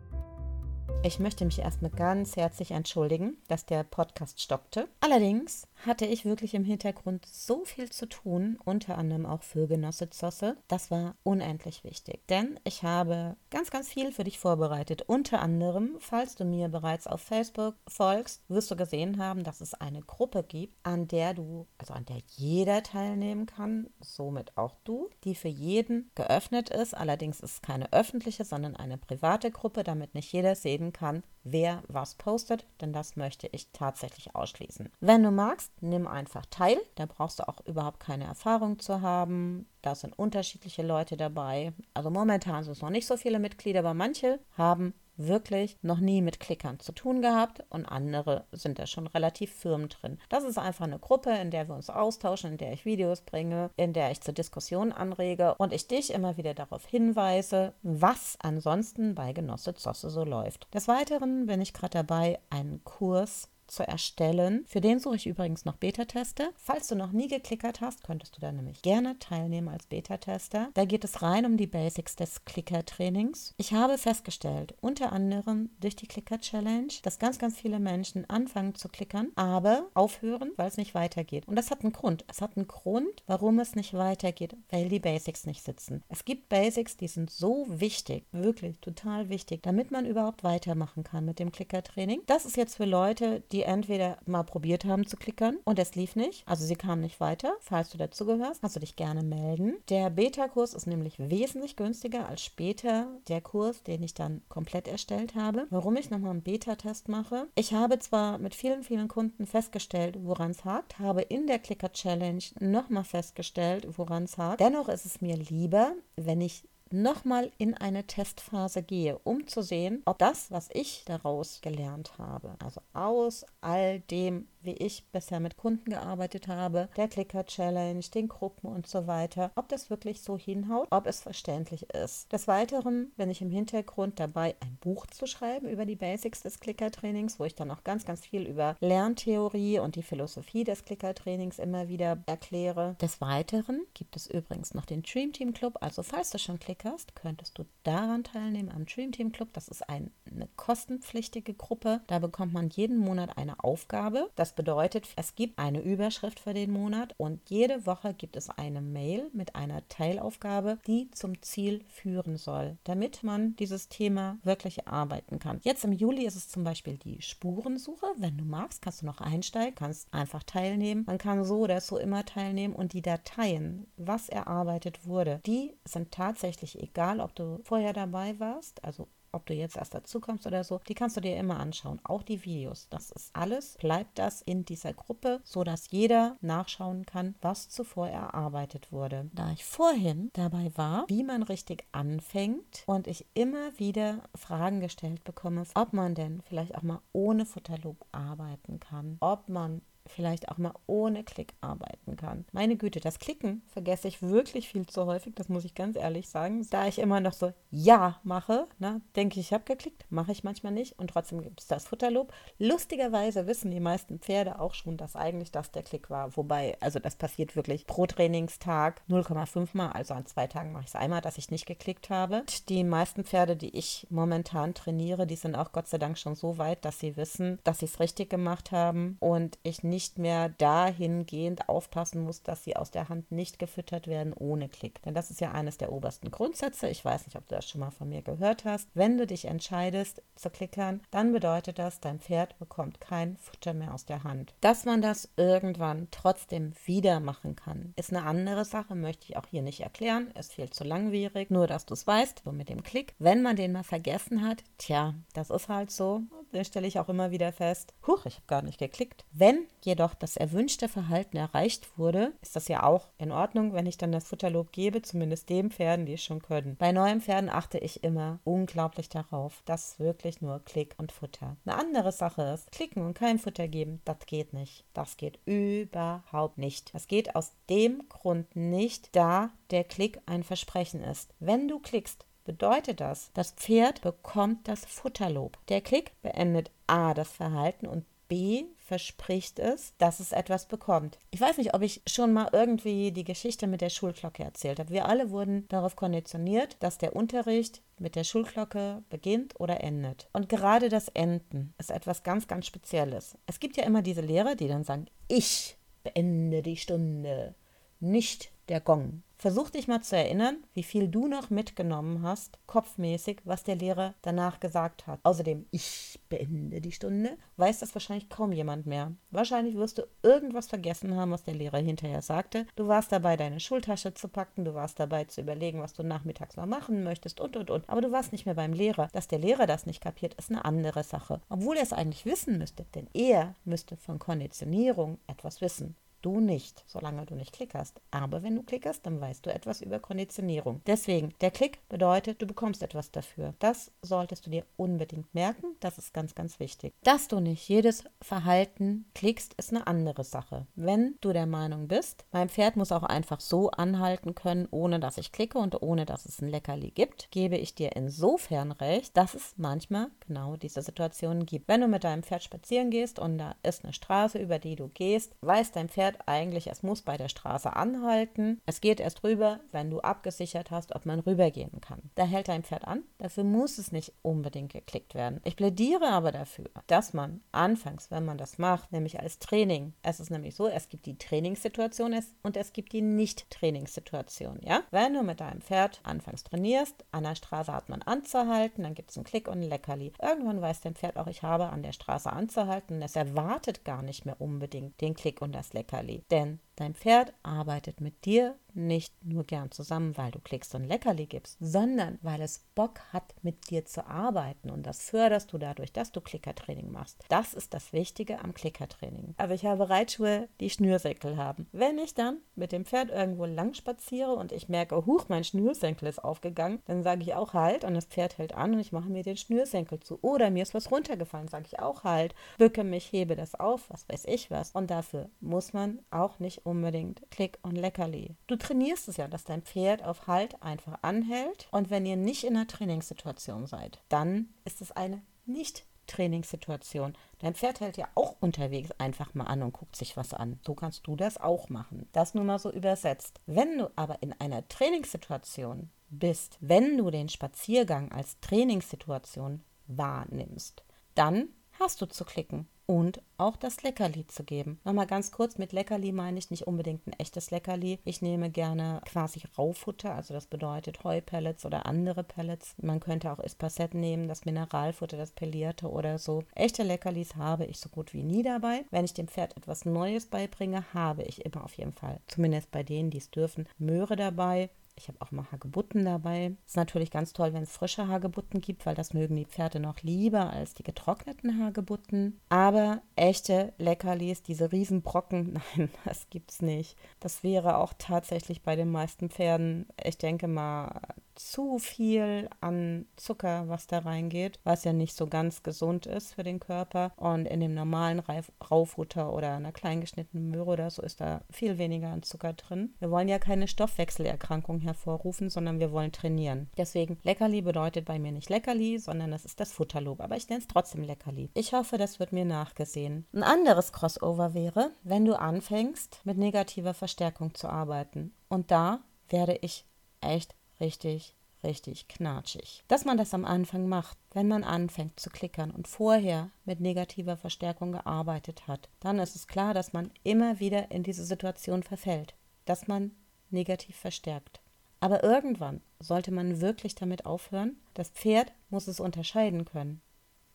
Ich 1.03 1.19
möchte 1.19 1.45
mich 1.45 1.59
erstmal 1.59 1.91
ganz 1.91 2.35
herzlich 2.35 2.71
entschuldigen, 2.71 3.37
dass 3.47 3.65
der 3.65 3.83
Podcast 3.83 4.41
stoppte. 4.41 4.89
Allerdings 4.99 5.67
hatte 5.85 6.05
ich 6.05 6.25
wirklich 6.25 6.53
im 6.53 6.65
Hintergrund 6.65 7.25
so 7.31 7.63
viel 7.63 7.89
zu 7.89 8.07
tun, 8.07 8.57
unter 8.65 8.97
anderem 8.97 9.25
auch 9.25 9.43
für 9.43 9.67
Genosse 9.67 10.09
Zosse. 10.09 10.57
Das 10.67 10.91
war 10.91 11.15
unendlich 11.23 11.83
wichtig, 11.83 12.27
denn 12.27 12.59
ich 12.65 12.83
habe 12.83 13.37
ganz, 13.51 13.69
ganz 13.69 13.87
viel 13.87 14.11
für 14.11 14.23
dich 14.25 14.39
vorbereitet. 14.39 15.03
Unter 15.03 15.39
anderem, 15.39 15.95
falls 15.99 16.35
du 16.35 16.43
mir 16.43 16.67
bereits 16.67 17.07
auf 17.07 17.21
Facebook 17.21 17.75
folgst, 17.87 18.41
wirst 18.49 18.69
du 18.71 18.75
gesehen 18.75 19.17
haben, 19.17 19.43
dass 19.43 19.61
es 19.61 19.75
eine 19.75 20.01
Gruppe 20.01 20.43
gibt, 20.43 20.75
an 20.83 21.07
der 21.07 21.33
du, 21.35 21.67
also 21.77 21.93
an 21.93 22.05
der 22.05 22.21
jeder 22.35 22.83
teilnehmen 22.83 23.45
kann, 23.45 23.87
somit 24.01 24.57
auch 24.57 24.75
du, 24.83 25.09
die 25.23 25.35
für 25.35 25.47
jeden 25.47 26.11
geöffnet 26.15 26.69
ist. 26.69 26.97
Allerdings 26.97 27.39
ist 27.39 27.51
es 27.51 27.61
keine 27.61 27.93
öffentliche, 27.93 28.43
sondern 28.43 28.75
eine 28.75 28.97
private 28.97 29.51
Gruppe, 29.51 29.83
damit 29.83 30.15
nicht 30.15 30.33
jeder 30.33 30.55
sehen 30.55 30.86
kann, 30.93 31.23
wer 31.43 31.83
was 31.87 32.15
postet, 32.15 32.65
denn 32.81 32.93
das 32.93 33.15
möchte 33.15 33.47
ich 33.51 33.71
tatsächlich 33.71 34.35
ausschließen. 34.35 34.89
Wenn 34.99 35.23
du 35.23 35.31
magst, 35.31 35.71
nimm 35.81 36.07
einfach 36.07 36.45
teil. 36.47 36.77
Da 36.95 37.05
brauchst 37.05 37.39
du 37.39 37.47
auch 37.47 37.65
überhaupt 37.65 37.99
keine 37.99 38.25
Erfahrung 38.25 38.79
zu 38.79 39.01
haben. 39.01 39.67
Da 39.81 39.95
sind 39.95 40.17
unterschiedliche 40.17 40.83
Leute 40.83 41.17
dabei. 41.17 41.73
Also 41.93 42.09
momentan 42.09 42.63
sind 42.63 42.73
es 42.73 42.81
noch 42.81 42.89
nicht 42.89 43.07
so 43.07 43.17
viele 43.17 43.39
Mitglieder, 43.39 43.79
aber 43.79 43.93
manche 43.93 44.39
haben 44.57 44.93
wirklich 45.17 45.77
noch 45.81 45.99
nie 45.99 46.21
mit 46.21 46.39
Klickern 46.39 46.79
zu 46.79 46.91
tun 46.91 47.21
gehabt 47.21 47.63
und 47.69 47.85
andere 47.85 48.45
sind 48.51 48.79
da 48.79 48.87
schon 48.87 49.07
relativ 49.07 49.51
firm 49.53 49.89
drin. 49.89 50.19
Das 50.29 50.43
ist 50.43 50.57
einfach 50.57 50.85
eine 50.85 50.99
Gruppe, 50.99 51.31
in 51.31 51.51
der 51.51 51.67
wir 51.67 51.75
uns 51.75 51.89
austauschen, 51.89 52.51
in 52.51 52.57
der 52.57 52.73
ich 52.73 52.85
Videos 52.85 53.21
bringe, 53.21 53.69
in 53.75 53.93
der 53.93 54.11
ich 54.11 54.21
zur 54.21 54.33
Diskussion 54.33 54.91
anrege 54.91 55.55
und 55.55 55.73
ich 55.73 55.87
dich 55.87 56.13
immer 56.13 56.37
wieder 56.37 56.53
darauf 56.53 56.85
hinweise, 56.85 57.73
was 57.81 58.37
ansonsten 58.41 59.15
bei 59.15 59.33
Genosse 59.33 59.75
Zosse 59.75 60.09
so 60.09 60.23
läuft. 60.23 60.67
Des 60.73 60.87
Weiteren 60.87 61.45
bin 61.45 61.61
ich 61.61 61.73
gerade 61.73 61.97
dabei, 62.03 62.39
einen 62.49 62.83
Kurs 62.83 63.49
zu 63.67 63.87
erstellen. 63.87 64.65
Für 64.67 64.81
den 64.81 64.99
suche 64.99 65.15
ich 65.17 65.27
übrigens 65.27 65.65
noch 65.65 65.75
Beta-Tester. 65.75 66.49
Falls 66.55 66.87
du 66.87 66.95
noch 66.95 67.11
nie 67.11 67.27
geklickert 67.27 67.81
hast, 67.81 68.03
könntest 68.03 68.35
du 68.35 68.41
da 68.41 68.51
nämlich 68.51 68.81
gerne 68.81 69.19
teilnehmen 69.19 69.67
als 69.67 69.85
Beta-Tester. 69.87 70.69
Da 70.73 70.85
geht 70.85 71.03
es 71.03 71.21
rein 71.21 71.45
um 71.45 71.57
die 71.57 71.67
Basics 71.67 72.15
des 72.15 72.45
Clicker-Trainings. 72.45 73.53
Ich 73.57 73.73
habe 73.73 73.97
festgestellt, 73.97 74.75
unter 74.81 75.11
anderem 75.11 75.69
durch 75.79 75.95
die 75.95 76.07
Clicker-Challenge, 76.07 76.93
dass 77.03 77.19
ganz, 77.19 77.39
ganz 77.39 77.57
viele 77.59 77.79
Menschen 77.79 78.29
anfangen 78.29 78.75
zu 78.75 78.89
klickern, 78.89 79.31
aber 79.35 79.87
aufhören, 79.93 80.51
weil 80.55 80.67
es 80.67 80.77
nicht 80.77 80.95
weitergeht. 80.95 81.47
Und 81.47 81.55
das 81.55 81.71
hat 81.71 81.81
einen 81.81 81.93
Grund. 81.93 82.25
Es 82.27 82.41
hat 82.41 82.57
einen 82.57 82.67
Grund, 82.67 83.23
warum 83.27 83.59
es 83.59 83.75
nicht 83.75 83.93
weitergeht, 83.93 84.55
weil 84.69 84.89
die 84.89 84.99
Basics 84.99 85.45
nicht 85.45 85.63
sitzen. 85.63 86.03
Es 86.09 86.25
gibt 86.25 86.49
Basics, 86.49 86.97
die 86.97 87.07
sind 87.07 87.29
so 87.29 87.65
wichtig, 87.69 88.25
wirklich 88.31 88.77
total 88.81 89.29
wichtig, 89.29 89.63
damit 89.63 89.91
man 89.91 90.05
überhaupt 90.05 90.43
weitermachen 90.43 91.03
kann 91.03 91.25
mit 91.25 91.39
dem 91.39 91.51
Clicker-Training. 91.51 92.21
Das 92.25 92.45
ist 92.45 92.57
jetzt 92.57 92.75
für 92.75 92.85
Leute, 92.85 93.43
die 93.51 93.56
die 93.57 93.63
entweder 93.63 94.17
mal 94.27 94.43
probiert 94.43 94.85
haben 94.85 95.07
zu 95.07 95.17
klickern 95.17 95.57
und 95.63 95.79
es 95.79 95.95
lief 95.95 96.15
nicht, 96.15 96.47
also 96.47 96.63
sie 96.63 96.75
kamen 96.75 97.01
nicht 97.01 97.19
weiter. 97.19 97.55
Falls 97.59 97.89
du 97.89 97.97
dazugehörst, 97.97 98.61
kannst 98.61 98.75
du 98.75 98.79
dich 98.79 98.95
gerne 98.95 99.23
melden. 99.23 99.77
Der 99.89 100.11
Beta-Kurs 100.11 100.75
ist 100.75 100.85
nämlich 100.85 101.17
wesentlich 101.17 101.75
günstiger 101.75 102.29
als 102.29 102.43
später 102.43 103.07
der 103.27 103.41
Kurs, 103.41 103.81
den 103.81 104.03
ich 104.03 104.13
dann 104.13 104.43
komplett 104.47 104.87
erstellt 104.87 105.33
habe. 105.33 105.65
Warum 105.71 105.95
ich 105.95 106.11
nochmal 106.11 106.31
einen 106.31 106.43
Beta-Test 106.43 107.09
mache? 107.09 107.47
Ich 107.55 107.73
habe 107.73 107.97
zwar 107.97 108.37
mit 108.37 108.53
vielen, 108.53 108.83
vielen 108.83 109.07
Kunden 109.07 109.47
festgestellt, 109.47 110.19
woran 110.21 110.51
es 110.51 110.63
hakt, 110.63 110.99
habe 110.99 111.23
in 111.23 111.47
der 111.47 111.57
Clicker-Challenge 111.57 112.43
nochmal 112.59 113.05
festgestellt, 113.05 113.87
woran 113.97 114.25
es 114.25 114.37
hakt. 114.37 114.59
Dennoch 114.59 114.87
ist 114.87 115.07
es 115.07 115.19
mir 115.19 115.35
lieber, 115.35 115.93
wenn 116.15 116.41
ich 116.41 116.63
nochmal 116.91 117.51
in 117.57 117.73
eine 117.73 118.05
Testphase 118.05 118.83
gehe, 118.83 119.19
um 119.19 119.47
zu 119.47 119.61
sehen, 119.61 120.01
ob 120.05 120.19
das, 120.19 120.51
was 120.51 120.69
ich 120.73 121.03
daraus 121.05 121.61
gelernt 121.61 122.17
habe, 122.17 122.55
also 122.59 122.81
aus 122.93 123.45
all 123.61 123.99
dem, 124.01 124.47
wie 124.61 124.73
ich 124.73 125.05
bisher 125.11 125.39
mit 125.39 125.57
Kunden 125.57 125.89
gearbeitet 125.89 126.47
habe, 126.47 126.89
der 126.97 127.07
Clicker 127.07 127.45
Challenge, 127.45 128.03
den 128.13 128.27
Gruppen 128.27 128.67
und 128.67 128.85
so 128.85 129.07
weiter, 129.07 129.51
ob 129.55 129.69
das 129.69 129.89
wirklich 129.89 130.21
so 130.21 130.37
hinhaut, 130.37 130.87
ob 130.91 131.07
es 131.07 131.21
verständlich 131.21 131.89
ist. 131.93 132.31
Des 132.33 132.47
Weiteren 132.47 133.11
bin 133.15 133.29
ich 133.29 133.41
im 133.41 133.49
Hintergrund 133.49 134.19
dabei, 134.19 134.55
ein 134.59 134.77
Buch 134.81 135.07
zu 135.07 135.25
schreiben 135.25 135.69
über 135.69 135.85
die 135.85 135.95
Basics 135.95 136.41
des 136.41 136.59
Clicker 136.59 136.91
Trainings, 136.91 137.39
wo 137.39 137.45
ich 137.45 137.55
dann 137.55 137.71
auch 137.71 137.83
ganz, 137.83 138.05
ganz 138.05 138.25
viel 138.25 138.45
über 138.45 138.75
Lerntheorie 138.81 139.79
und 139.79 139.95
die 139.95 140.03
Philosophie 140.03 140.63
des 140.63 140.83
Clicker 140.83 141.15
Trainings 141.15 141.59
immer 141.59 141.87
wieder 141.87 142.17
erkläre. 142.25 142.95
Des 143.01 143.21
Weiteren 143.21 143.85
gibt 143.93 144.15
es 144.15 144.27
übrigens 144.27 144.73
noch 144.73 144.85
den 144.85 145.03
Dream 145.03 145.31
Team 145.31 145.53
Club, 145.53 145.77
also 145.81 146.03
falls 146.03 146.31
du 146.31 146.39
schon 146.39 146.59
klickerst, 146.77 147.15
könntest 147.15 147.57
du 147.57 147.65
daran 147.83 148.23
teilnehmen 148.23 148.69
am 148.69 148.85
Dream 148.85 149.11
Team 149.11 149.31
Club. 149.31 149.49
Das 149.53 149.67
ist 149.67 149.87
ein, 149.89 150.11
eine 150.29 150.47
kostenpflichtige 150.55 151.53
Gruppe. 151.53 152.01
Da 152.07 152.19
bekommt 152.19 152.53
man 152.53 152.69
jeden 152.69 152.97
Monat 152.97 153.37
eine 153.37 153.63
Aufgabe. 153.63 154.29
Das 154.35 154.53
bedeutet, 154.53 155.07
es 155.15 155.35
gibt 155.35 155.57
eine 155.59 155.81
Überschrift 155.81 156.39
für 156.39 156.53
den 156.53 156.71
Monat 156.71 157.13
und 157.17 157.49
jede 157.49 157.85
Woche 157.85 158.13
gibt 158.13 158.35
es 158.35 158.49
eine 158.49 158.81
Mail 158.81 159.29
mit 159.33 159.55
einer 159.55 159.87
Teilaufgabe, 159.87 160.77
die 160.87 161.09
zum 161.11 161.41
Ziel 161.41 161.83
führen 161.87 162.37
soll, 162.37 162.77
damit 162.83 163.23
man 163.23 163.55
dieses 163.55 163.89
Thema 163.89 164.37
wirklich 164.43 164.79
erarbeiten 164.79 165.39
kann. 165.39 165.59
Jetzt 165.63 165.83
im 165.83 165.93
Juli 165.93 166.25
ist 166.25 166.35
es 166.35 166.49
zum 166.49 166.63
Beispiel 166.63 166.97
die 166.97 167.21
Spurensuche. 167.21 168.07
Wenn 168.17 168.37
du 168.37 168.45
magst, 168.45 168.81
kannst 168.81 169.01
du 169.01 169.05
noch 169.05 169.21
einsteigen, 169.21 169.75
kannst 169.75 170.13
einfach 170.13 170.43
teilnehmen. 170.43 171.03
Man 171.07 171.17
kann 171.17 171.43
so 171.43 171.59
oder 171.59 171.81
so 171.81 171.97
immer 171.97 172.25
teilnehmen 172.25 172.75
und 172.75 172.93
die 172.93 173.01
Dateien, 173.01 173.87
was 173.97 174.29
erarbeitet 174.29 175.05
wurde, 175.07 175.41
die 175.45 175.73
sind 175.85 176.11
tatsächlich 176.11 176.66
egal, 176.75 177.19
ob 177.19 177.35
du 177.35 177.59
vorher 177.63 177.93
dabei 177.93 178.39
warst, 178.39 178.83
also 178.83 179.07
ob 179.31 179.45
du 179.45 179.53
jetzt 179.53 179.77
erst 179.77 179.93
dazu 179.93 180.19
kommst 180.19 180.47
oder 180.47 180.63
so, 180.63 180.79
die 180.87 180.93
kannst 180.93 181.17
du 181.17 181.21
dir 181.21 181.37
immer 181.37 181.59
anschauen. 181.59 181.99
Auch 182.03 182.23
die 182.23 182.43
Videos. 182.43 182.87
Das 182.89 183.11
ist 183.11 183.35
alles, 183.35 183.77
bleibt 183.79 184.17
das 184.17 184.41
in 184.41 184.65
dieser 184.65 184.93
Gruppe, 184.93 185.41
sodass 185.43 185.91
jeder 185.91 186.37
nachschauen 186.41 187.05
kann, 187.05 187.35
was 187.41 187.69
zuvor 187.69 188.07
erarbeitet 188.07 188.91
wurde. 188.91 189.29
Da 189.33 189.51
ich 189.51 189.63
vorhin 189.63 190.31
dabei 190.33 190.71
war, 190.75 191.05
wie 191.07 191.23
man 191.23 191.43
richtig 191.43 191.85
anfängt 191.91 192.83
und 192.87 193.07
ich 193.07 193.25
immer 193.33 193.77
wieder 193.77 194.23
Fragen 194.35 194.79
gestellt 194.79 195.23
bekomme, 195.23 195.63
ob 195.75 195.93
man 195.93 196.15
denn 196.15 196.41
vielleicht 196.41 196.75
auch 196.75 196.83
mal 196.83 197.01
ohne 197.13 197.45
Futterlob 197.45 198.05
arbeiten 198.11 198.79
kann, 198.79 199.17
ob 199.19 199.49
man 199.49 199.81
vielleicht 200.07 200.49
auch 200.49 200.57
mal 200.57 200.73
ohne 200.85 201.23
Klick 201.23 201.53
arbeiten 201.61 202.15
kann. 202.15 202.45
Meine 202.51 202.77
Güte, 202.77 202.99
das 202.99 203.19
Klicken 203.19 203.61
vergesse 203.67 204.07
ich 204.07 204.21
wirklich 204.21 204.69
viel 204.69 204.85
zu 204.85 205.05
häufig, 205.05 205.35
das 205.35 205.49
muss 205.49 205.65
ich 205.65 205.75
ganz 205.75 205.95
ehrlich 205.95 206.29
sagen. 206.29 206.65
Da 206.69 206.87
ich 206.87 206.99
immer 206.99 207.19
noch 207.19 207.33
so 207.33 207.53
Ja 207.71 208.19
mache, 208.23 208.67
ne, 208.79 209.01
denke 209.15 209.39
ich, 209.39 209.47
ich 209.47 209.53
habe 209.53 209.63
geklickt, 209.63 210.05
mache 210.09 210.31
ich 210.31 210.43
manchmal 210.43 210.73
nicht 210.73 210.97
und 210.99 211.09
trotzdem 211.09 211.41
gibt 211.41 211.61
es 211.61 211.67
das 211.67 211.87
Futterlob. 211.87 212.33
Lustigerweise 212.59 213.47
wissen 213.47 213.71
die 213.71 213.79
meisten 213.79 214.19
Pferde 214.19 214.59
auch 214.59 214.73
schon, 214.73 214.97
dass 214.97 215.15
eigentlich 215.15 215.51
das 215.51 215.71
der 215.71 215.83
Klick 215.83 216.09
war. 216.09 216.35
Wobei, 216.35 216.77
also 216.79 216.99
das 216.99 217.15
passiert 217.15 217.55
wirklich 217.55 217.85
pro 217.87 218.05
Trainingstag 218.05 219.01
0,5 219.09 219.69
Mal, 219.73 219.91
also 219.91 220.13
an 220.13 220.25
zwei 220.25 220.47
Tagen 220.47 220.71
mache 220.71 220.83
ich 220.83 220.89
es 220.89 220.95
einmal, 220.95 221.21
dass 221.21 221.37
ich 221.37 221.51
nicht 221.51 221.65
geklickt 221.65 222.09
habe. 222.09 222.43
Die 222.69 222.83
meisten 222.83 223.23
Pferde, 223.23 223.55
die 223.55 223.75
ich 223.77 224.07
momentan 224.09 224.73
trainiere, 224.73 225.27
die 225.27 225.35
sind 225.35 225.55
auch 225.55 225.71
Gott 225.71 225.87
sei 225.87 225.97
Dank 225.97 226.17
schon 226.17 226.35
so 226.35 226.57
weit, 226.57 226.85
dass 226.85 226.99
sie 226.99 227.17
wissen, 227.17 227.59
dass 227.63 227.79
sie 227.79 227.85
es 227.85 227.99
richtig 227.99 228.29
gemacht 228.29 228.71
haben 228.71 229.17
und 229.19 229.57
ich 229.63 229.83
nicht 229.83 229.96
nicht 229.97 230.19
mehr 230.19 230.49
dahingehend 230.49 231.67
aufpassen 231.69 232.21
muss, 232.21 232.43
dass 232.43 232.63
sie 232.63 232.75
aus 232.75 232.91
der 232.91 233.09
Hand 233.09 233.31
nicht 233.31 233.57
gefüttert 233.57 234.05
werden 234.05 234.31
ohne 234.31 234.69
Klick. 234.69 235.01
Denn 235.01 235.15
das 235.15 235.31
ist 235.31 235.41
ja 235.41 235.53
eines 235.53 235.79
der 235.79 235.91
obersten 235.91 236.29
Grundsätze. 236.29 236.87
Ich 236.87 237.03
weiß 237.03 237.25
nicht, 237.25 237.35
ob 237.35 237.47
du 237.47 237.55
das 237.55 237.67
schon 237.67 237.81
mal 237.81 237.89
von 237.89 238.07
mir 238.07 238.21
gehört 238.21 238.63
hast. 238.63 238.89
Wenn 238.93 239.17
du 239.17 239.25
dich 239.25 239.45
entscheidest 239.45 240.21
zu 240.35 240.51
klickern, 240.51 241.01
dann 241.09 241.31
bedeutet 241.31 241.79
das, 241.79 241.99
dein 241.99 242.19
Pferd 242.19 242.59
bekommt 242.59 243.01
kein 243.01 243.37
Futter 243.37 243.73
mehr 243.73 243.91
aus 243.91 244.05
der 244.05 244.23
Hand. 244.23 244.53
Dass 244.61 244.85
man 244.85 245.01
das 245.01 245.29
irgendwann 245.35 246.09
trotzdem 246.11 246.73
wieder 246.85 247.19
machen 247.19 247.55
kann, 247.55 247.93
ist 247.95 248.13
eine 248.13 248.23
andere 248.23 248.65
Sache, 248.65 248.93
möchte 248.93 249.25
ich 249.27 249.35
auch 249.35 249.47
hier 249.49 249.63
nicht 249.63 249.79
erklären. 249.79 250.29
Ist 250.37 250.53
viel 250.53 250.69
zu 250.69 250.83
langwierig. 250.83 251.49
Nur, 251.49 251.65
dass 251.65 251.87
du 251.87 251.95
es 251.95 252.05
weißt, 252.05 252.43
so 252.45 252.51
mit 252.51 252.69
dem 252.69 252.83
Klick. 252.83 253.15
Wenn 253.17 253.41
man 253.41 253.55
den 253.55 253.71
mal 253.71 253.81
vergessen 253.81 254.47
hat, 254.47 254.63
tja, 254.77 255.15
das 255.33 255.49
ist 255.49 255.69
halt 255.69 255.89
so. 255.89 256.21
Den 256.53 256.65
stelle 256.65 256.87
ich 256.87 256.99
auch 256.99 257.09
immer 257.09 257.31
wieder 257.31 257.51
fest. 257.51 257.93
Huch, 258.05 258.25
ich 258.25 258.35
habe 258.35 258.47
gar 258.47 258.61
nicht 258.61 258.79
geklickt. 258.79 259.25
Wenn 259.31 259.65
jedoch 259.83 260.13
das 260.13 260.37
erwünschte 260.37 260.89
Verhalten 260.89 261.37
erreicht 261.37 261.97
wurde, 261.97 262.33
ist 262.41 262.55
das 262.55 262.67
ja 262.67 262.83
auch 262.83 263.07
in 263.17 263.31
Ordnung, 263.31 263.73
wenn 263.73 263.85
ich 263.85 263.97
dann 263.97 264.11
das 264.11 264.25
Futterlob 264.25 264.71
gebe, 264.71 265.01
zumindest 265.01 265.49
den 265.49 265.71
Pferden, 265.71 266.05
die 266.05 266.13
es 266.13 266.23
schon 266.23 266.41
können. 266.41 266.75
Bei 266.77 266.91
neuen 266.91 267.21
Pferden 267.21 267.49
achte 267.49 267.77
ich 267.77 268.03
immer 268.03 268.39
unglaublich 268.43 269.09
darauf, 269.09 269.61
dass 269.65 269.99
wirklich 269.99 270.41
nur 270.41 270.61
Klick 270.63 270.95
und 270.97 271.11
Futter. 271.11 271.57
Eine 271.65 271.75
andere 271.75 272.11
Sache 272.11 272.43
ist, 272.43 272.71
klicken 272.71 273.05
und 273.05 273.13
kein 273.13 273.39
Futter 273.39 273.67
geben, 273.67 274.01
das 274.05 274.25
geht 274.25 274.53
nicht. 274.53 274.85
Das 274.93 275.17
geht 275.17 275.39
überhaupt 275.45 276.57
nicht. 276.57 276.93
Das 276.93 277.07
geht 277.07 277.35
aus 277.35 277.53
dem 277.69 278.03
Grund 278.09 278.55
nicht, 278.55 279.15
da 279.15 279.51
der 279.71 279.83
Klick 279.83 280.21
ein 280.25 280.43
Versprechen 280.43 281.03
ist. 281.03 281.33
Wenn 281.39 281.67
du 281.67 281.79
klickst, 281.79 282.25
bedeutet 282.47 283.01
das, 283.01 283.29
das 283.33 283.51
Pferd 283.51 284.01
bekommt 284.01 284.67
das 284.67 284.85
Futterlob. 284.85 285.59
Der 285.67 285.81
Klick 285.81 286.19
beendet 286.23 286.71
A 286.87 287.13
das 287.13 287.29
Verhalten 287.31 287.85
und 287.85 288.05
B 288.27 288.65
verspricht 288.77 289.59
es, 289.59 289.93
dass 289.97 290.19
es 290.19 290.31
etwas 290.31 290.65
bekommt. 290.65 291.19
Ich 291.29 291.41
weiß 291.41 291.57
nicht, 291.57 291.73
ob 291.73 291.81
ich 291.81 292.01
schon 292.07 292.33
mal 292.33 292.49
irgendwie 292.51 293.11
die 293.11 293.23
Geschichte 293.23 293.67
mit 293.67 293.81
der 293.81 293.89
Schulglocke 293.89 294.43
erzählt 294.43 294.79
habe. 294.79 294.89
Wir 294.89 295.07
alle 295.07 295.29
wurden 295.29 295.67
darauf 295.67 295.95
konditioniert, 295.95 296.77
dass 296.79 296.97
der 296.97 297.15
Unterricht 297.15 297.81
mit 297.99 298.15
der 298.15 298.23
Schulglocke 298.23 299.03
beginnt 299.09 299.59
oder 299.59 299.81
endet. 299.81 300.29
Und 300.33 300.49
gerade 300.49 300.89
das 300.89 301.09
Enden 301.09 301.73
ist 301.77 301.91
etwas 301.91 302.23
ganz, 302.23 302.47
ganz 302.47 302.65
Spezielles. 302.65 303.37
Es 303.45 303.59
gibt 303.59 303.77
ja 303.77 303.83
immer 303.83 304.01
diese 304.01 304.21
Lehrer, 304.21 304.55
die 304.55 304.67
dann 304.67 304.83
sagen, 304.83 305.07
ich 305.27 305.77
beende 306.03 306.61
die 306.61 306.77
Stunde, 306.77 307.55
nicht 307.99 308.51
der 308.69 308.79
Gong. 308.79 309.23
Versuch 309.39 309.69
dich 309.69 309.87
mal 309.87 310.01
zu 310.01 310.17
erinnern, 310.17 310.63
wie 310.73 310.81
viel 310.81 311.07
du 311.07 311.27
noch 311.27 311.51
mitgenommen 311.51 312.23
hast, 312.23 312.57
kopfmäßig, 312.65 313.41
was 313.43 313.63
der 313.63 313.75
Lehrer 313.75 314.15
danach 314.23 314.59
gesagt 314.59 315.05
hat. 315.05 315.19
Außerdem, 315.21 315.67
ich 315.69 316.19
beende 316.27 316.81
die 316.81 316.91
Stunde, 316.91 317.37
weiß 317.57 317.79
das 317.79 317.93
wahrscheinlich 317.93 318.29
kaum 318.29 318.51
jemand 318.51 318.87
mehr. 318.87 319.13
Wahrscheinlich 319.29 319.75
wirst 319.75 319.99
du 319.99 320.07
irgendwas 320.23 320.67
vergessen 320.67 321.15
haben, 321.15 321.29
was 321.29 321.43
der 321.43 321.53
Lehrer 321.53 321.77
hinterher 321.77 322.23
sagte. 322.23 322.65
Du 322.75 322.87
warst 322.87 323.11
dabei, 323.11 323.37
deine 323.37 323.59
Schultasche 323.59 324.15
zu 324.15 324.27
packen, 324.27 324.65
du 324.65 324.73
warst 324.73 324.99
dabei 324.99 325.25
zu 325.25 325.41
überlegen, 325.41 325.81
was 325.81 325.93
du 325.93 326.01
nachmittags 326.01 326.57
noch 326.57 326.65
machen 326.65 327.03
möchtest 327.03 327.39
und 327.39 327.55
und 327.57 327.69
und. 327.69 327.87
Aber 327.87 328.01
du 328.01 328.11
warst 328.11 328.31
nicht 328.31 328.47
mehr 328.47 328.55
beim 328.55 328.73
Lehrer. 328.73 329.07
Dass 329.13 329.27
der 329.27 329.39
Lehrer 329.39 329.67
das 329.67 329.85
nicht 329.85 330.01
kapiert, 330.01 330.33
ist 330.33 330.49
eine 330.49 330.65
andere 330.65 331.03
Sache. 331.03 331.41
Obwohl 331.49 331.77
er 331.77 331.83
es 331.83 331.93
eigentlich 331.93 332.25
wissen 332.25 332.57
müsste, 332.57 332.87
denn 332.95 333.07
er 333.13 333.53
müsste 333.65 333.97
von 333.97 334.17
Konditionierung 334.17 335.19
etwas 335.27 335.61
wissen. 335.61 335.95
Du 336.21 336.39
nicht, 336.39 336.83
solange 336.87 337.25
du 337.25 337.35
nicht 337.35 337.53
klickerst. 337.53 338.01
Aber 338.11 338.43
wenn 338.43 338.55
du 338.55 338.63
klickerst, 338.63 339.05
dann 339.05 339.21
weißt 339.21 339.45
du 339.45 339.53
etwas 339.53 339.81
über 339.81 339.99
Konditionierung. 339.99 340.81
Deswegen, 340.87 341.33
der 341.41 341.51
Klick 341.51 341.87
bedeutet, 341.89 342.41
du 342.41 342.47
bekommst 342.47 342.81
etwas 342.81 343.11
dafür. 343.11 343.53
Das 343.59 343.91
solltest 344.01 344.45
du 344.45 344.49
dir 344.49 344.65
unbedingt 344.77 345.33
merken. 345.33 345.75
Das 345.79 345.97
ist 345.97 346.13
ganz, 346.13 346.33
ganz 346.33 346.59
wichtig. 346.59 346.93
Dass 347.03 347.27
du 347.27 347.39
nicht 347.39 347.67
jedes 347.69 348.03
Verhalten 348.21 349.05
klickst, 349.13 349.53
ist 349.55 349.71
eine 349.71 349.85
andere 349.85 350.23
Sache. 350.23 350.65
Wenn 350.75 351.15
du 351.21 351.33
der 351.33 351.45
Meinung 351.45 351.87
bist, 351.87 352.25
mein 352.31 352.49
Pferd 352.49 352.77
muss 352.77 352.91
auch 352.91 353.03
einfach 353.03 353.39
so 353.39 353.69
anhalten 353.71 354.33
können, 354.33 354.67
ohne 354.71 354.99
dass 354.99 355.17
ich 355.17 355.31
klicke 355.31 355.59
und 355.59 355.81
ohne 355.81 356.05
dass 356.05 356.25
es 356.25 356.41
ein 356.41 356.49
Leckerli 356.49 356.91
gibt, 356.91 357.29
gebe 357.31 357.57
ich 357.57 357.75
dir 357.75 357.95
insofern 357.95 358.71
recht, 358.71 359.15
dass 359.15 359.35
es 359.35 359.53
manchmal 359.57 360.07
genau 360.27 360.55
diese 360.55 360.81
Situationen 360.81 361.45
gibt. 361.45 361.67
Wenn 361.67 361.81
du 361.81 361.87
mit 361.87 362.03
deinem 362.03 362.23
Pferd 362.23 362.43
spazieren 362.43 362.89
gehst 362.89 363.19
und 363.19 363.37
da 363.37 363.55
ist 363.63 363.83
eine 363.83 363.93
Straße, 363.93 364.39
über 364.39 364.59
die 364.59 364.75
du 364.75 364.87
gehst, 364.89 365.35
weiß 365.41 365.71
dein 365.71 365.89
Pferd, 365.89 366.06
fährt 366.07 366.27
eigentlich, 366.27 366.67
es 366.67 366.83
muss 366.83 367.01
bei 367.01 367.17
der 367.17 367.27
Straße 367.27 367.75
anhalten. 367.75 368.61
Es 368.65 368.79
geht 368.79 368.99
erst 368.99 369.23
rüber, 369.23 369.59
wenn 369.71 369.89
du 369.89 369.99
abgesichert 369.99 370.71
hast, 370.71 370.95
ob 370.95 371.05
man 371.05 371.19
rübergehen 371.19 371.81
kann. 371.81 372.01
Da 372.15 372.23
hält 372.23 372.47
dein 372.47 372.63
Pferd 372.63 372.87
an. 372.87 373.03
Dafür 373.17 373.43
muss 373.43 373.77
es 373.77 373.91
nicht 373.91 374.13
unbedingt 374.21 374.71
geklickt 374.71 375.15
werden. 375.15 375.41
Ich 375.43 375.57
plädiere 375.57 376.07
aber 376.07 376.31
dafür, 376.31 376.69
dass 376.87 377.13
man 377.13 377.41
anfangs, 377.51 378.09
wenn 378.09 378.23
man 378.23 378.37
das 378.37 378.57
macht, 378.57 378.91
nämlich 378.91 379.19
als 379.19 379.39
Training, 379.39 379.93
es 380.01 380.19
ist 380.19 380.31
nämlich 380.31 380.55
so, 380.55 380.67
es 380.67 380.87
gibt 380.87 381.05
die 381.05 381.17
Trainingssituation 381.17 382.17
und 382.43 382.55
es 382.55 382.71
gibt 382.71 382.93
die 382.93 383.01
Nicht-Trainingssituation. 383.01 384.61
Ja? 384.63 384.83
Wenn 384.91 385.13
du 385.13 385.23
mit 385.23 385.41
deinem 385.41 385.61
Pferd 385.61 385.99
anfangs 386.03 386.43
trainierst, 386.43 387.03
an 387.11 387.23
der 387.23 387.35
Straße 387.35 387.73
hat 387.73 387.89
man 387.89 388.01
anzuhalten, 388.01 388.83
dann 388.83 388.93
gibt 388.93 389.11
es 389.11 389.17
einen 389.17 389.25
Klick 389.25 389.47
und 389.47 389.59
ein 389.59 389.69
Leckerli. 389.69 390.13
Irgendwann 390.21 390.61
weiß 390.61 390.81
dein 390.81 390.95
Pferd 390.95 391.17
auch, 391.17 391.27
ich 391.27 391.43
habe 391.43 391.67
an 391.67 391.83
der 391.83 391.91
Straße 391.91 392.31
anzuhalten. 392.31 393.01
Es 393.01 393.17
erwartet 393.17 393.83
gar 393.83 394.01
nicht 394.01 394.25
mehr 394.25 394.39
unbedingt 394.39 395.01
den 395.01 395.13
Klick 395.13 395.41
und 395.41 395.53
das 395.53 395.73
Leckerli. 395.73 395.96
Leckerli. 396.01 396.23
Denn 396.29 396.59
dein 396.77 396.93
Pferd 396.93 397.33
arbeitet 397.43 398.01
mit 398.01 398.25
dir 398.25 398.55
nicht 398.77 399.13
nur 399.25 399.43
gern 399.43 399.71
zusammen, 399.71 400.15
weil 400.17 400.31
du 400.31 400.39
Klicks 400.39 400.73
und 400.75 400.83
Leckerli 400.83 401.25
gibst, 401.25 401.57
sondern 401.59 402.19
weil 402.21 402.41
es 402.41 402.63
Bock 402.75 402.99
hat, 403.11 403.33
mit 403.41 403.69
dir 403.69 403.85
zu 403.85 404.05
arbeiten. 404.05 404.69
Und 404.69 404.85
das 404.85 405.09
förderst 405.09 405.51
du 405.51 405.57
dadurch, 405.57 405.91
dass 405.91 406.11
du 406.11 406.21
Klickertraining 406.21 406.91
machst. 406.91 407.23
Das 407.29 407.53
ist 407.53 407.73
das 407.73 407.91
Wichtige 407.91 408.39
am 408.39 408.53
Klickertraining. 408.53 409.33
Aber 409.37 409.53
ich 409.53 409.65
habe 409.65 409.89
Reitschuhe, 409.89 410.47
die 410.59 410.69
Schnürsenkel 410.69 411.37
haben. 411.37 411.67
Wenn 411.71 411.97
ich 411.97 412.13
dann 412.13 412.37
mit 412.55 412.71
dem 412.71 412.85
Pferd 412.85 413.09
irgendwo 413.09 413.45
lang 413.45 413.73
spaziere 413.73 414.33
und 414.33 414.51
ich 414.51 414.69
merke, 414.69 415.05
huch, 415.05 415.25
mein 415.27 415.43
Schnürsenkel 415.43 416.07
ist 416.07 416.23
aufgegangen, 416.23 416.79
dann 416.85 417.03
sage 417.03 417.23
ich 417.23 417.33
auch 417.33 417.53
halt 417.53 417.83
und 417.83 417.95
das 417.95 418.05
Pferd 418.05 418.37
hält 418.37 418.53
an 418.53 418.73
und 418.73 418.79
ich 418.79 418.91
mache 418.91 419.09
mir 419.09 419.23
den 419.23 419.37
Schnürsenkel 419.37 419.99
zu. 419.99 420.19
Oder 420.21 420.51
mir 420.51 420.61
ist 420.61 420.75
was 420.75 420.91
runtergefallen, 420.91 421.47
sage 421.47 421.65
ich 421.67 421.79
auch 421.79 422.03
halt, 422.03 422.35
bücke 422.59 422.83
mich, 422.83 423.11
hebe 423.11 423.35
das 423.35 423.55
auf, 423.55 423.89
was 423.89 424.07
weiß 424.07 424.25
ich 424.25 424.51
was. 424.51 424.71
Und 424.71 424.91
dafür 424.91 425.29
muss 425.39 425.73
man 425.73 425.99
auch 426.11 426.37
nicht 426.37 426.66
unbedingt 426.67 427.21
Klick 427.31 427.57
und 427.61 427.75
Leckerli. 427.75 428.35
Du 428.45 428.55
trainierst 428.55 429.07
es 429.07 429.17
ja, 429.17 429.27
dass 429.27 429.45
dein 429.45 429.61
Pferd 429.61 430.03
auf 430.03 430.27
Halt 430.27 430.61
einfach 430.61 430.99
anhält. 431.01 431.67
Und 431.71 431.89
wenn 431.89 432.05
ihr 432.05 432.17
nicht 432.17 432.43
in 432.43 432.55
einer 432.55 432.67
Trainingssituation 432.67 433.65
seid, 433.65 433.99
dann 434.09 434.49
ist 434.65 434.81
es 434.81 434.91
eine 434.91 435.21
nicht 435.45 435.85
Trainingssituation. 436.07 437.13
Dein 437.39 437.53
Pferd 437.53 437.79
hält 437.79 437.97
ja 437.97 438.07
auch 438.15 438.35
unterwegs 438.39 438.91
einfach 438.97 439.33
mal 439.33 439.45
an 439.45 439.61
und 439.61 439.73
guckt 439.73 439.95
sich 439.95 440.17
was 440.17 440.33
an. 440.33 440.59
So 440.65 440.73
kannst 440.73 441.05
du 441.05 441.15
das 441.15 441.37
auch 441.37 441.69
machen. 441.69 442.07
Das 442.13 442.33
nur 442.33 442.43
mal 442.43 442.59
so 442.59 442.71
übersetzt. 442.71 443.39
Wenn 443.45 443.77
du 443.77 443.91
aber 443.95 444.21
in 444.21 444.33
einer 444.39 444.67
Trainingssituation 444.67 445.89
bist, 446.09 446.57
wenn 446.61 446.97
du 446.97 447.11
den 447.11 447.29
Spaziergang 447.29 448.11
als 448.11 448.39
Trainingssituation 448.39 449.63
wahrnimmst, 449.87 450.83
dann 451.15 451.49
hast 451.79 452.01
du 452.01 452.05
zu 452.07 452.25
klicken 452.25 452.67
und 452.87 453.21
auch 453.37 453.57
das 453.57 453.83
Leckerli 453.83 454.25
zu 454.27 454.43
geben. 454.43 454.79
Nochmal 454.85 455.07
ganz 455.07 455.31
kurz, 455.31 455.57
mit 455.57 455.73
Leckerli 455.73 456.11
meine 456.11 456.39
ich 456.39 456.49
nicht 456.49 456.65
unbedingt 456.67 457.05
ein 457.05 457.13
echtes 457.19 457.51
Leckerli. 457.51 457.99
Ich 458.05 458.21
nehme 458.21 458.49
gerne 458.49 459.01
quasi 459.05 459.43
Raufutter, 459.57 460.15
also 460.15 460.33
das 460.33 460.47
bedeutet 460.47 461.03
Heupellets 461.03 461.65
oder 461.65 461.85
andere 461.85 462.23
Pellets. 462.23 462.75
Man 462.81 463.01
könnte 463.01 463.31
auch 463.31 463.39
Espasset 463.39 463.93
nehmen, 463.93 464.27
das 464.27 464.45
Mineralfutter, 464.45 465.17
das 465.17 465.31
Pellierte 465.31 465.89
oder 465.89 466.17
so. 466.17 466.43
Echte 466.55 466.83
Leckerlis 466.83 467.35
habe 467.35 467.65
ich 467.65 467.79
so 467.79 467.89
gut 467.89 468.13
wie 468.13 468.23
nie 468.23 468.41
dabei. 468.41 468.85
Wenn 468.89 469.05
ich 469.05 469.13
dem 469.13 469.27
Pferd 469.27 469.57
etwas 469.57 469.85
Neues 469.85 470.25
beibringe, 470.25 470.85
habe 470.93 471.23
ich 471.23 471.45
immer 471.45 471.65
auf 471.65 471.73
jeden 471.73 471.93
Fall, 471.93 472.21
zumindest 472.27 472.71
bei 472.71 472.83
denen, 472.83 473.09
die 473.09 473.17
es 473.17 473.29
dürfen, 473.29 473.67
Möhre 473.77 474.15
dabei. 474.15 474.69
Ich 474.97 475.07
habe 475.07 475.21
auch 475.21 475.31
mal 475.31 475.45
Hagebutten 475.51 476.05
dabei. 476.05 476.55
Ist 476.65 476.75
natürlich 476.75 477.11
ganz 477.11 477.31
toll, 477.33 477.53
wenn 477.53 477.63
es 477.63 477.71
frische 477.71 478.07
Hagebutten 478.07 478.61
gibt, 478.61 478.85
weil 478.85 478.95
das 478.95 479.13
mögen 479.13 479.35
die 479.35 479.45
Pferde 479.45 479.79
noch 479.79 480.01
lieber 480.01 480.49
als 480.49 480.73
die 480.73 480.83
getrockneten 480.83 481.63
Hagebutten. 481.63 482.39
Aber 482.49 483.01
echte 483.15 483.73
Leckerlis, 483.77 484.41
diese 484.41 484.71
Riesenbrocken, 484.71 485.61
nein, 485.77 485.89
das 486.03 486.29
gibt's 486.29 486.61
nicht. 486.61 486.97
Das 487.19 487.43
wäre 487.43 487.77
auch 487.77 487.93
tatsächlich 487.97 488.63
bei 488.63 488.75
den 488.75 488.89
meisten 488.89 489.29
Pferden, 489.29 489.85
ich 490.03 490.17
denke 490.17 490.47
mal, 490.47 490.99
zu 491.39 491.79
viel 491.79 492.49
an 492.61 493.05
Zucker, 493.15 493.67
was 493.67 493.87
da 493.87 493.99
reingeht, 493.99 494.59
was 494.63 494.83
ja 494.83 494.93
nicht 494.93 495.15
so 495.15 495.27
ganz 495.27 495.63
gesund 495.63 496.05
ist 496.05 496.33
für 496.33 496.43
den 496.43 496.59
Körper. 496.59 497.11
Und 497.15 497.45
in 497.45 497.59
dem 497.59 497.73
normalen 497.73 498.21
Raufutter 498.69 499.33
oder 499.33 499.55
einer 499.55 499.71
kleingeschnittenen 499.71 500.49
Möhre 500.49 500.71
oder 500.71 500.89
so 500.89 501.01
ist 501.01 501.21
da 501.21 501.41
viel 501.49 501.77
weniger 501.77 502.09
an 502.09 502.23
Zucker 502.23 502.53
drin. 502.53 502.93
Wir 502.99 503.11
wollen 503.11 503.27
ja 503.27 503.39
keine 503.39 503.67
Stoffwechselerkrankung 503.67 504.81
hervorrufen, 504.81 505.49
sondern 505.49 505.79
wir 505.79 505.91
wollen 505.91 506.11
trainieren. 506.11 506.69
Deswegen 506.77 507.17
Leckerli 507.23 507.61
bedeutet 507.61 508.05
bei 508.05 508.19
mir 508.19 508.31
nicht 508.31 508.49
Leckerli, 508.49 508.99
sondern 508.99 509.31
das 509.31 509.45
ist 509.45 509.59
das 509.59 509.71
Futterlob. 509.71 510.21
Aber 510.21 510.35
ich 510.35 510.49
nenne 510.49 510.61
es 510.61 510.67
trotzdem 510.67 511.03
Leckerli. 511.03 511.49
Ich 511.53 511.73
hoffe, 511.73 511.97
das 511.97 512.19
wird 512.19 512.33
mir 512.33 512.45
nachgesehen. 512.45 513.25
Ein 513.33 513.43
anderes 513.43 513.91
Crossover 513.91 514.53
wäre, 514.53 514.91
wenn 515.03 515.25
du 515.25 515.39
anfängst, 515.39 516.21
mit 516.23 516.37
negativer 516.37 516.93
Verstärkung 516.93 517.53
zu 517.53 517.69
arbeiten. 517.69 518.33
Und 518.49 518.71
da 518.71 519.01
werde 519.29 519.57
ich 519.61 519.85
echt 520.21 520.55
richtig, 520.79 521.35
richtig 521.63 522.07
knatschig. 522.07 522.83
Dass 522.87 523.05
man 523.05 523.17
das 523.17 523.33
am 523.33 523.45
Anfang 523.45 523.87
macht, 523.87 524.17
wenn 524.31 524.47
man 524.47 524.63
anfängt 524.63 525.19
zu 525.19 525.29
klickern 525.29 525.71
und 525.71 525.87
vorher 525.87 526.51
mit 526.65 526.79
negativer 526.79 527.37
Verstärkung 527.37 527.91
gearbeitet 527.91 528.67
hat, 528.67 528.89
dann 528.99 529.19
ist 529.19 529.35
es 529.35 529.47
klar, 529.47 529.73
dass 529.73 529.93
man 529.93 530.11
immer 530.23 530.59
wieder 530.59 530.91
in 530.91 531.03
diese 531.03 531.25
Situation 531.25 531.83
verfällt, 531.83 532.35
dass 532.65 532.87
man 532.87 533.11
negativ 533.49 533.95
verstärkt. 533.95 534.61
Aber 534.99 535.23
irgendwann 535.23 535.81
sollte 535.99 536.31
man 536.31 536.61
wirklich 536.61 536.95
damit 536.95 537.25
aufhören. 537.25 537.77
Das 537.93 538.09
Pferd 538.09 538.51
muss 538.69 538.87
es 538.87 538.99
unterscheiden 538.99 539.65
können. 539.65 540.01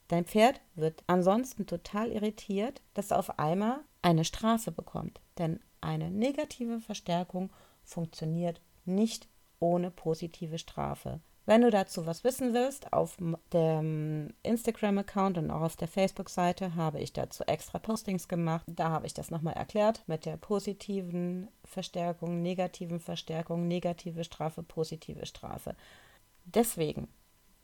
Dein 0.09 0.25
Pferd 0.25 0.61
wird 0.75 1.05
ansonsten 1.07 1.67
total 1.67 2.11
irritiert, 2.11 2.83
dass 2.95 3.07
es 3.07 3.13
auf 3.13 3.39
einmal 3.39 3.81
eine 4.03 4.25
Strafe 4.25 4.73
bekommt. 4.73 5.21
Denn 5.39 5.61
eine 5.81 6.11
negative 6.11 6.81
Verstärkung 6.81 7.51
funktioniert 7.85 8.61
nicht 8.85 9.29
ohne 9.63 9.91
positive 9.91 10.59
Strafe. 10.59 11.21
Wenn 11.45 11.63
du 11.63 11.71
dazu 11.71 12.07
was 12.07 12.23
wissen 12.23 12.55
willst, 12.55 12.93
auf 12.93 13.17
dem 13.53 14.33
Instagram-Account 14.45 15.39
und 15.39 15.51
auch 15.51 15.63
auf 15.63 15.77
der 15.77 15.89
Facebook-Seite 15.89 16.77
habe 16.77 17.01
ich 17.01 17.13
dazu 17.13 17.43
extra 17.45 17.81
Postings 17.81 18.29
gemacht. 18.29 18.65
Da 18.69 18.91
habe 18.91 19.07
ich 19.07 19.15
das 19.15 19.31
nochmal 19.31 19.55
erklärt 19.55 20.05
mit 20.07 20.25
der 20.25 20.37
positiven 20.37 21.49
Verstärkung, 21.65 22.43
negativen 22.43 23.01
Verstärkung, 23.01 23.67
negative 23.67 24.23
Strafe, 24.23 24.63
positive 24.63 25.27
Strafe. 25.27 25.75
Deswegen, 26.45 27.09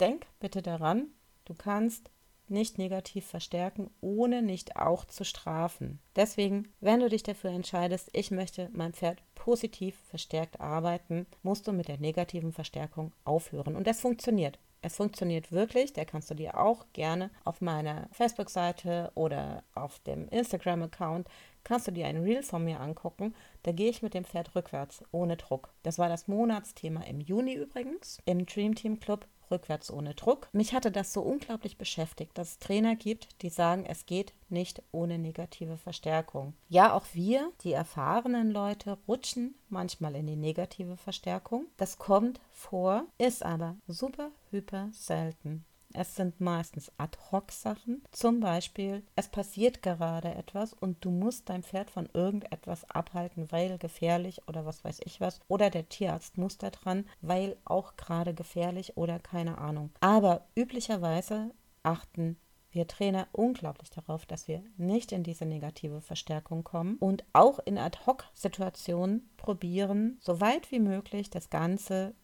denk 0.01 0.27
bitte 0.41 0.61
daran, 0.61 1.09
du 1.45 1.55
kannst 1.55 2.11
nicht 2.51 2.79
negativ 2.79 3.27
verstärken, 3.27 3.91
ohne 4.01 4.43
nicht 4.43 4.77
auch 4.77 5.05
zu 5.05 5.25
strafen. 5.25 6.01
Deswegen, 6.17 6.69
wenn 6.81 7.01
du 7.01 7.09
dich 7.09 7.23
dafür 7.23 7.51
entscheidest, 7.51 8.11
ich 8.13 8.31
möchte 8.31 8.69
mein 8.73 8.93
Pferd 8.93 9.23
positiv 9.35 9.97
verstärkt 10.09 10.61
arbeiten, 10.61 11.27
musst 11.43 11.67
du 11.67 11.73
mit 11.73 11.89
der 11.89 11.99
negativen 11.99 12.53
Verstärkung 12.53 13.13
aufhören. 13.25 13.77
Und 13.77 13.87
das 13.87 14.01
funktioniert. 14.01 14.59
Es 14.81 14.97
funktioniert 14.97 15.51
wirklich. 15.51 15.93
Der 15.93 16.05
kannst 16.05 16.31
du 16.31 16.35
dir 16.35 16.59
auch 16.59 16.87
gerne 16.93 17.31
auf 17.45 17.61
meiner 17.61 18.09
Facebook-Seite 18.13 19.11
oder 19.15 19.65
auf 19.75 19.99
dem 20.01 20.29
Instagram-Account 20.29 21.29
kannst 21.65 21.87
du 21.87 21.93
dir 21.93 22.07
ein 22.07 22.23
Reel 22.23 22.43
von 22.43 22.65
mir 22.65 22.81
angucken. 22.81 23.35
Da 23.63 23.73
gehe 23.73 23.91
ich 23.91 24.03
mit 24.03 24.15
dem 24.15 24.25
Pferd 24.25 24.55
rückwärts, 24.55 25.05
ohne 25.11 25.37
Druck. 25.37 25.71
Das 25.83 25.99
war 25.99 26.09
das 26.09 26.29
Monatsthema 26.29 27.03
im 27.03 27.21
Juni 27.21 27.55
übrigens 27.55 28.19
im 28.25 28.47
Dream 28.47 28.75
Team 28.75 29.01
Club 29.01 29.27
rückwärts 29.51 29.91
ohne 29.91 30.15
Druck. 30.15 30.49
Mich 30.53 30.75
hatte 30.75 30.91
das 30.91 31.13
so 31.13 31.23
unglaublich 31.23 31.79
beschäftigt, 31.79 32.37
dass 32.37 32.53
es 32.53 32.59
Trainer 32.59 32.97
gibt, 32.97 33.43
die 33.43 33.51
sagen, 33.51 33.85
es 33.87 34.07
geht 34.07 34.33
nicht 34.49 34.83
ohne 34.93 35.19
negative 35.19 35.77
Verstärkung. 35.77 36.55
Ja, 36.69 36.93
auch 36.93 37.07
wir, 37.13 37.53
die 37.63 37.73
erfahrenen 37.73 38.51
Leute, 38.51 38.99
rutschen 39.07 39.55
manchmal 39.69 40.15
in 40.17 40.27
die 40.27 40.37
negative 40.37 40.97
Verstärkung. 40.97 41.67
Das 41.77 41.99
kommt 41.99 42.41
vor, 42.51 43.05
ist 43.19 43.45
aber 43.45 43.77
super, 43.87 44.31
hyper 44.51 44.89
selten. 44.93 45.65
Es 45.95 46.17
sind 46.17 46.41
meistens 46.41 46.93
Ad-Hoc-Sachen. 46.99 48.05
Zum 48.13 48.41
Beispiel, 48.41 49.03
es 49.17 49.29
passiert 49.29 49.83
gerade 49.83 50.35
etwas 50.35 50.75
und 50.75 51.05
du 51.05 51.11
musst 51.11 51.49
dein 51.49 51.63
Pferd 51.63 51.91
von 51.91 52.09
irgendetwas 52.13 52.89
abhalten, 52.91 53.51
weil 53.51 53.79
gefährlich 53.79 54.47
oder 54.49 54.67
was 54.67 54.85
weiß 54.85 55.01
ich 55.05 55.21
was. 55.21 55.41
Oder 55.49 55.71
der 55.71 55.89
Tierarzt 55.89 56.37
muss 56.37 56.59
da 56.59 56.71
dran, 56.71 57.07
weil 57.21 57.57
auch 57.65 57.97
gerade 57.97 58.35
gefährlich 58.35 58.97
oder 58.97 59.19
keine 59.19 59.59
Ahnung. 59.59 59.91
Aber 60.01 60.47
üblicherweise 60.55 61.53
achten 61.83 62.37
wir 62.71 62.87
Trainer 62.87 63.29
unglaublich 63.33 63.91
darauf, 63.91 64.27
dass 64.27 64.47
wir 64.47 64.63
nicht 64.77 65.13
in 65.13 65.23
diese 65.23 65.47
negative 65.47 66.03
Verstärkung 66.03 66.65
kommen 66.65 66.97
und 66.99 67.25
auch 67.33 67.59
in 67.61 67.79
Ad-Hoc-Situationen 67.79 69.31
probieren, 69.39 70.19
so 70.21 70.41
weit 70.41 70.71
wie 70.71 70.81
möglich 70.81 71.31
das 71.31 71.49
Ganze 71.49 72.15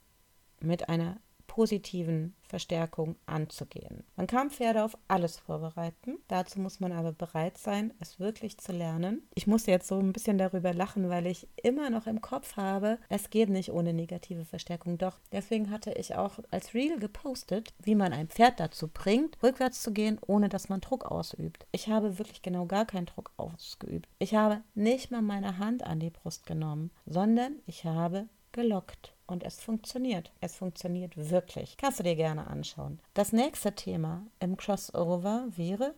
mit 0.61 0.89
einer 0.89 1.17
positiven 1.55 2.35
Verstärkung 2.43 3.15
anzugehen. 3.27 4.03
Man 4.17 4.27
kann 4.27 4.51
Pferde 4.51 4.83
auf 4.83 4.99
alles 5.07 5.39
vorbereiten. 5.39 6.19
Dazu 6.27 6.59
muss 6.59 6.81
man 6.81 6.91
aber 6.91 7.13
bereit 7.13 7.59
sein, 7.59 7.95
es 8.01 8.19
wirklich 8.19 8.59
zu 8.59 8.73
lernen. 8.73 9.23
Ich 9.37 9.47
muss 9.47 9.67
jetzt 9.67 9.87
so 9.87 9.97
ein 10.01 10.13
bisschen 10.13 10.37
darüber 10.37 10.75
lachen, 10.75 11.11
weil 11.11 11.27
ich 11.27 11.47
immer 11.63 11.91
noch 11.91 12.09
im 12.09 12.21
Kopf 12.21 12.57
habe, 12.57 12.99
es 13.09 13.31
geht 13.31 13.51
nicht 13.51 13.71
ohne 13.71 13.93
negative 13.93 14.45
Verstärkung. 14.45 14.99
Doch 14.99 15.21
deswegen 15.31 15.71
hatte 15.71 15.93
ich 15.93 16.17
auch 16.17 16.41
als 16.51 16.75
Reel 16.75 16.99
gepostet, 16.99 17.73
wie 17.81 17.95
man 17.95 18.13
ein 18.13 18.27
Pferd 18.27 18.59
dazu 18.59 18.89
bringt, 18.89 19.41
rückwärts 19.41 19.81
zu 19.81 19.93
gehen, 19.93 20.19
ohne 20.27 20.49
dass 20.49 20.69
man 20.69 20.81
Druck 20.81 21.05
ausübt. 21.05 21.67
Ich 21.71 21.87
habe 21.87 22.19
wirklich 22.19 22.43
genau 22.43 22.67
gar 22.67 22.85
keinen 22.85 23.07
Druck 23.07 23.31
ausgeübt. 23.37 24.09
Ich 24.19 24.35
habe 24.35 24.63
nicht 24.75 25.13
mal 25.13 25.23
meine 25.23 25.59
Hand 25.59 25.85
an 25.85 26.01
die 26.01 26.11
Brust 26.11 26.47
genommen, 26.47 26.91
sondern 27.07 27.61
ich 27.67 27.85
habe 27.85 28.29
gelockt. 28.51 29.14
Und 29.27 29.43
es 29.43 29.61
funktioniert. 29.61 30.33
Es 30.41 30.57
funktioniert 30.57 31.17
wirklich. 31.17 31.77
Kannst 31.77 31.99
du 31.99 32.03
dir 32.03 32.17
gerne 32.17 32.47
anschauen. 32.47 33.01
Das 33.15 33.33
nächste 33.33 33.75
Thema 33.75 34.27
im 34.39 34.57
Crossover 34.57 35.47
wäre, 35.57 35.95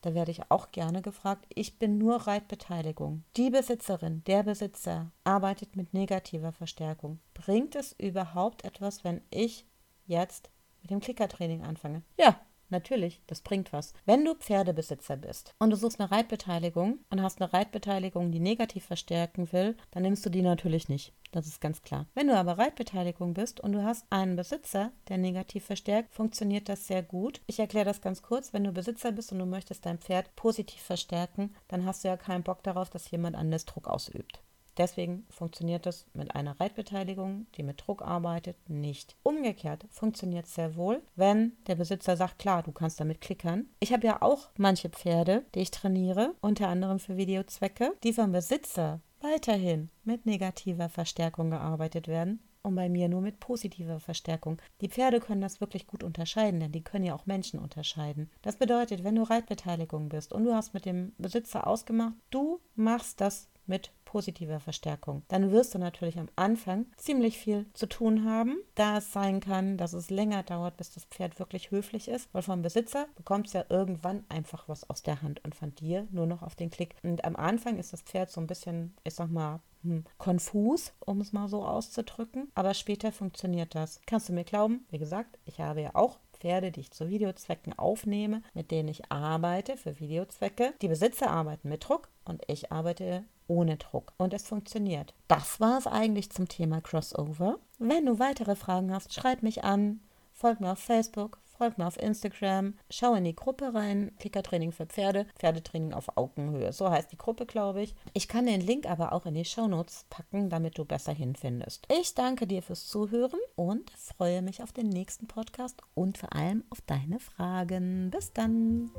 da 0.00 0.14
werde 0.14 0.30
ich 0.30 0.50
auch 0.50 0.72
gerne 0.72 1.02
gefragt, 1.02 1.46
ich 1.54 1.78
bin 1.78 1.98
nur 1.98 2.16
Reitbeteiligung. 2.26 3.24
Die 3.36 3.50
Besitzerin, 3.50 4.24
der 4.24 4.42
Besitzer 4.42 5.12
arbeitet 5.22 5.76
mit 5.76 5.94
negativer 5.94 6.52
Verstärkung. 6.52 7.20
Bringt 7.34 7.76
es 7.76 7.92
überhaupt 7.92 8.64
etwas, 8.64 9.04
wenn 9.04 9.20
ich 9.30 9.66
jetzt 10.06 10.50
mit 10.80 10.90
dem 10.90 11.00
Klickertraining 11.00 11.62
anfange? 11.62 12.02
Ja, 12.18 12.40
Natürlich, 12.72 13.20
das 13.26 13.42
bringt 13.42 13.70
was. 13.74 13.92
Wenn 14.06 14.24
du 14.24 14.34
Pferdebesitzer 14.34 15.18
bist 15.18 15.54
und 15.58 15.68
du 15.68 15.76
suchst 15.76 16.00
eine 16.00 16.10
Reitbeteiligung 16.10 17.00
und 17.10 17.22
hast 17.22 17.42
eine 17.42 17.52
Reitbeteiligung, 17.52 18.32
die 18.32 18.40
negativ 18.40 18.86
verstärken 18.86 19.52
will, 19.52 19.76
dann 19.90 20.02
nimmst 20.04 20.24
du 20.24 20.30
die 20.30 20.40
natürlich 20.40 20.88
nicht. 20.88 21.12
Das 21.32 21.46
ist 21.46 21.60
ganz 21.60 21.82
klar. 21.82 22.06
Wenn 22.14 22.28
du 22.28 22.34
aber 22.34 22.56
Reitbeteiligung 22.56 23.34
bist 23.34 23.60
und 23.60 23.72
du 23.72 23.84
hast 23.84 24.06
einen 24.08 24.36
Besitzer, 24.36 24.90
der 25.08 25.18
negativ 25.18 25.66
verstärkt, 25.66 26.14
funktioniert 26.14 26.70
das 26.70 26.86
sehr 26.86 27.02
gut. 27.02 27.42
Ich 27.46 27.58
erkläre 27.58 27.84
das 27.84 28.00
ganz 28.00 28.22
kurz. 28.22 28.54
Wenn 28.54 28.64
du 28.64 28.72
Besitzer 28.72 29.12
bist 29.12 29.32
und 29.32 29.38
du 29.38 29.44
möchtest 29.44 29.84
dein 29.84 29.98
Pferd 29.98 30.34
positiv 30.34 30.80
verstärken, 30.80 31.54
dann 31.68 31.84
hast 31.84 32.04
du 32.04 32.08
ja 32.08 32.16
keinen 32.16 32.42
Bock 32.42 32.62
darauf, 32.62 32.88
dass 32.88 33.10
jemand 33.10 33.36
anders 33.36 33.66
Druck 33.66 33.86
ausübt. 33.86 34.40
Deswegen 34.78 35.26
funktioniert 35.30 35.86
es 35.86 36.06
mit 36.14 36.34
einer 36.34 36.58
Reitbeteiligung, 36.58 37.46
die 37.56 37.62
mit 37.62 37.86
Druck 37.86 38.02
arbeitet, 38.02 38.56
nicht. 38.68 39.16
Umgekehrt 39.22 39.86
funktioniert 39.90 40.46
es 40.46 40.54
sehr 40.54 40.76
wohl, 40.76 41.02
wenn 41.14 41.52
der 41.66 41.74
Besitzer 41.74 42.16
sagt, 42.16 42.38
klar, 42.38 42.62
du 42.62 42.72
kannst 42.72 43.00
damit 43.00 43.20
klickern. 43.20 43.66
Ich 43.80 43.92
habe 43.92 44.06
ja 44.06 44.22
auch 44.22 44.48
manche 44.56 44.88
Pferde, 44.88 45.44
die 45.54 45.60
ich 45.60 45.70
trainiere, 45.70 46.34
unter 46.40 46.68
anderem 46.68 46.98
für 46.98 47.16
Videozwecke, 47.16 47.92
die 48.02 48.12
vom 48.12 48.32
Besitzer 48.32 49.00
weiterhin 49.20 49.90
mit 50.04 50.26
negativer 50.26 50.88
Verstärkung 50.88 51.50
gearbeitet 51.50 52.08
werden 52.08 52.40
und 52.62 52.74
bei 52.74 52.88
mir 52.88 53.08
nur 53.08 53.20
mit 53.20 53.40
positiver 53.40 54.00
Verstärkung. 54.00 54.60
Die 54.80 54.88
Pferde 54.88 55.20
können 55.20 55.40
das 55.40 55.60
wirklich 55.60 55.86
gut 55.86 56.02
unterscheiden, 56.02 56.60
denn 56.60 56.72
die 56.72 56.84
können 56.84 57.04
ja 57.04 57.14
auch 57.14 57.26
Menschen 57.26 57.58
unterscheiden. 57.58 58.30
Das 58.42 58.56
bedeutet, 58.56 59.04
wenn 59.04 59.16
du 59.16 59.22
Reitbeteiligung 59.22 60.08
bist 60.08 60.32
und 60.32 60.44
du 60.44 60.54
hast 60.54 60.74
mit 60.74 60.84
dem 60.84 61.12
Besitzer 61.18 61.66
ausgemacht, 61.66 62.14
du 62.30 62.60
machst 62.74 63.20
das 63.20 63.48
mit 63.66 63.92
positiver 64.04 64.60
Verstärkung. 64.60 65.22
Dann 65.28 65.50
wirst 65.52 65.74
du 65.74 65.78
natürlich 65.78 66.18
am 66.18 66.28
Anfang 66.36 66.86
ziemlich 66.96 67.38
viel 67.38 67.66
zu 67.72 67.86
tun 67.86 68.24
haben, 68.24 68.58
da 68.74 68.98
es 68.98 69.12
sein 69.12 69.40
kann, 69.40 69.78
dass 69.78 69.92
es 69.92 70.10
länger 70.10 70.42
dauert, 70.42 70.76
bis 70.76 70.92
das 70.92 71.04
Pferd 71.04 71.38
wirklich 71.38 71.70
höflich 71.70 72.08
ist, 72.08 72.28
weil 72.32 72.42
vom 72.42 72.62
Besitzer 72.62 73.06
bekommt 73.16 73.46
es 73.46 73.52
ja 73.54 73.64
irgendwann 73.68 74.24
einfach 74.28 74.68
was 74.68 74.88
aus 74.90 75.02
der 75.02 75.22
Hand 75.22 75.42
und 75.44 75.54
von 75.54 75.74
dir 75.74 76.06
nur 76.10 76.26
noch 76.26 76.42
auf 76.42 76.54
den 76.54 76.70
Klick. 76.70 76.96
Und 77.02 77.24
am 77.24 77.36
Anfang 77.36 77.78
ist 77.78 77.92
das 77.92 78.02
Pferd 78.02 78.30
so 78.30 78.40
ein 78.40 78.46
bisschen, 78.46 78.94
ich 79.04 79.14
sag 79.14 79.30
mal, 79.30 79.60
hm, 79.82 80.04
konfus, 80.18 80.92
um 81.00 81.20
es 81.20 81.32
mal 81.32 81.48
so 81.48 81.64
auszudrücken, 81.64 82.50
aber 82.54 82.74
später 82.74 83.12
funktioniert 83.12 83.74
das. 83.74 84.00
Kannst 84.06 84.28
du 84.28 84.32
mir 84.32 84.44
glauben? 84.44 84.86
Wie 84.90 84.98
gesagt, 84.98 85.38
ich 85.44 85.60
habe 85.60 85.82
ja 85.82 85.90
auch 85.94 86.18
Pferde, 86.32 86.72
die 86.72 86.80
ich 86.80 86.90
zu 86.90 87.08
Videozwecken 87.08 87.78
aufnehme, 87.78 88.42
mit 88.52 88.72
denen 88.72 88.88
ich 88.88 89.10
arbeite 89.12 89.76
für 89.76 90.00
Videozwecke. 90.00 90.74
Die 90.82 90.88
Besitzer 90.88 91.30
arbeiten 91.30 91.68
mit 91.68 91.88
Druck 91.88 92.08
und 92.24 92.42
ich 92.48 92.72
arbeite 92.72 93.24
ohne 93.46 93.76
Druck. 93.76 94.12
Und 94.16 94.34
es 94.34 94.46
funktioniert. 94.46 95.14
Das 95.28 95.60
war 95.60 95.78
es 95.78 95.86
eigentlich 95.86 96.30
zum 96.30 96.48
Thema 96.48 96.80
Crossover. 96.80 97.58
Wenn 97.78 98.06
du 98.06 98.18
weitere 98.18 98.56
Fragen 98.56 98.92
hast, 98.92 99.14
schreib 99.14 99.42
mich 99.42 99.62
an, 99.62 100.00
folg 100.32 100.60
mir 100.60 100.72
auf 100.72 100.80
Facebook, 100.80 101.38
folg 101.62 101.78
mir 101.78 101.86
auf 101.86 101.96
Instagram, 101.96 102.74
schau 102.90 103.14
in 103.14 103.22
die 103.22 103.36
Gruppe 103.36 103.72
rein, 103.72 104.10
Klickertraining 104.18 104.72
für 104.72 104.84
Pferde, 104.84 105.26
Pferdetraining 105.38 105.92
auf 105.92 106.16
Augenhöhe. 106.16 106.72
So 106.72 106.90
heißt 106.90 107.12
die 107.12 107.16
Gruppe, 107.16 107.46
glaube 107.46 107.82
ich. 107.82 107.94
Ich 108.14 108.26
kann 108.26 108.46
den 108.46 108.60
Link 108.60 108.90
aber 108.90 109.12
auch 109.12 109.26
in 109.26 109.34
die 109.34 109.44
Shownotes 109.44 110.06
packen, 110.10 110.50
damit 110.50 110.76
du 110.76 110.84
besser 110.84 111.12
hinfindest. 111.12 111.86
Ich 112.00 112.16
danke 112.16 112.48
dir 112.48 112.62
fürs 112.62 112.88
Zuhören 112.88 113.38
und 113.54 113.92
freue 113.92 114.42
mich 114.42 114.60
auf 114.60 114.72
den 114.72 114.88
nächsten 114.88 115.28
Podcast 115.28 115.80
und 115.94 116.18
vor 116.18 116.32
allem 116.32 116.64
auf 116.70 116.80
deine 116.80 117.20
Fragen. 117.20 118.10
Bis 118.10 118.32
dann. 118.32 118.90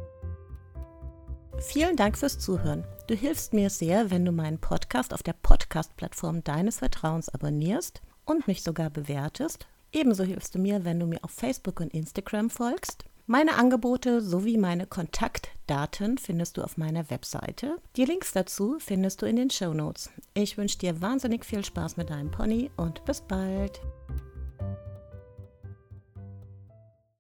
Vielen 1.59 1.97
Dank 1.97 2.17
fürs 2.17 2.39
Zuhören. 2.39 2.85
Du 3.07 3.13
hilfst 3.13 3.51
mir 3.51 3.69
sehr, 3.69 4.09
wenn 4.09 4.23
du 4.23 4.31
meinen 4.31 4.59
Podcast 4.59 5.13
auf 5.13 5.21
der 5.21 5.33
Podcast-Plattform 5.33 6.45
deines 6.45 6.77
Vertrauens 6.79 7.27
abonnierst 7.27 8.01
und 8.23 8.47
mich 8.47 8.63
sogar 8.63 8.89
bewertest 8.89 9.67
Ebenso 9.93 10.23
hilfst 10.23 10.55
du 10.55 10.59
mir, 10.59 10.83
wenn 10.83 10.99
du 10.99 11.05
mir 11.05 11.23
auf 11.23 11.31
Facebook 11.31 11.79
und 11.79 11.93
Instagram 11.93 12.49
folgst. 12.49 13.05
Meine 13.25 13.55
Angebote 13.55 14.21
sowie 14.21 14.57
meine 14.57 14.85
Kontaktdaten 14.85 16.17
findest 16.17 16.57
du 16.57 16.61
auf 16.61 16.75
meiner 16.75 17.09
Webseite. 17.09 17.77
Die 17.95 18.03
Links 18.03 18.33
dazu 18.33 18.77
findest 18.79 19.21
du 19.21 19.27
in 19.27 19.37
den 19.37 19.49
Show 19.49 19.73
Notes. 19.73 20.09
Ich 20.33 20.57
wünsche 20.57 20.79
dir 20.79 21.01
wahnsinnig 21.01 21.45
viel 21.45 21.63
Spaß 21.63 21.95
mit 21.95 22.09
deinem 22.09 22.31
Pony 22.31 22.69
und 22.75 23.05
bis 23.05 23.21
bald. 23.21 23.79